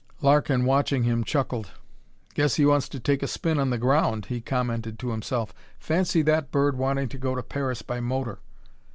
[0.19, 1.69] Larkin, watching him, chuckled.
[2.33, 5.53] "Guess he wants to take a spin on the ground," he commented to himself.
[5.77, 8.39] "Fancy that bird wanting to go to Paris by motor!"